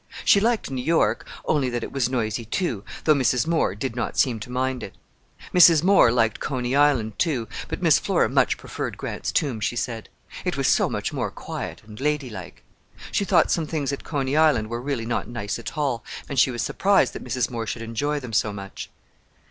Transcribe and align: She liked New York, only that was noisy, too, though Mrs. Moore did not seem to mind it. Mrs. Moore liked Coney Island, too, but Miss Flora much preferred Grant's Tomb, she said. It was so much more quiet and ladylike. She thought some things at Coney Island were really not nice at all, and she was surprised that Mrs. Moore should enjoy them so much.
She 0.25 0.39
liked 0.39 0.71
New 0.71 0.81
York, 0.83 1.27
only 1.45 1.69
that 1.69 1.91
was 1.91 2.09
noisy, 2.09 2.43
too, 2.43 2.83
though 3.03 3.13
Mrs. 3.13 3.45
Moore 3.45 3.75
did 3.75 3.95
not 3.95 4.17
seem 4.17 4.39
to 4.39 4.49
mind 4.49 4.81
it. 4.81 4.95
Mrs. 5.53 5.83
Moore 5.83 6.11
liked 6.11 6.39
Coney 6.39 6.75
Island, 6.75 7.19
too, 7.19 7.47
but 7.67 7.83
Miss 7.83 7.99
Flora 7.99 8.27
much 8.27 8.57
preferred 8.57 8.97
Grant's 8.97 9.31
Tomb, 9.31 9.59
she 9.59 9.75
said. 9.75 10.09
It 10.43 10.57
was 10.57 10.67
so 10.67 10.89
much 10.89 11.13
more 11.13 11.29
quiet 11.29 11.83
and 11.85 12.01
ladylike. 12.01 12.63
She 13.11 13.25
thought 13.25 13.51
some 13.51 13.67
things 13.67 13.93
at 13.93 14.03
Coney 14.03 14.35
Island 14.35 14.71
were 14.71 14.81
really 14.81 15.05
not 15.05 15.27
nice 15.27 15.59
at 15.59 15.77
all, 15.77 16.03
and 16.27 16.39
she 16.39 16.49
was 16.49 16.63
surprised 16.63 17.13
that 17.13 17.23
Mrs. 17.23 17.51
Moore 17.51 17.67
should 17.67 17.83
enjoy 17.83 18.19
them 18.19 18.33
so 18.33 18.51
much. 18.51 18.89